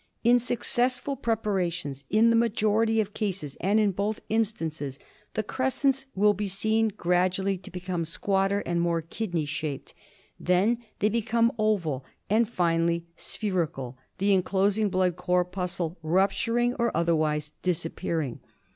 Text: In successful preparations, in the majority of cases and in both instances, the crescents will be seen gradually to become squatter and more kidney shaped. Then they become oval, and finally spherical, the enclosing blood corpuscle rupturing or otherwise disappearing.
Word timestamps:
In 0.23 0.39
successful 0.39 1.15
preparations, 1.15 2.05
in 2.09 2.31
the 2.31 2.35
majority 2.35 2.99
of 2.99 3.13
cases 3.13 3.55
and 3.61 3.79
in 3.79 3.91
both 3.91 4.19
instances, 4.29 4.97
the 5.35 5.43
crescents 5.43 6.07
will 6.15 6.33
be 6.33 6.47
seen 6.47 6.87
gradually 6.97 7.55
to 7.59 7.69
become 7.69 8.05
squatter 8.05 8.61
and 8.65 8.81
more 8.81 9.03
kidney 9.03 9.45
shaped. 9.45 9.93
Then 10.39 10.79
they 10.97 11.09
become 11.09 11.51
oval, 11.59 12.03
and 12.31 12.49
finally 12.49 13.05
spherical, 13.15 13.95
the 14.17 14.33
enclosing 14.33 14.89
blood 14.89 15.17
corpuscle 15.17 15.99
rupturing 16.01 16.73
or 16.79 16.89
otherwise 16.97 17.51
disappearing. 17.61 18.39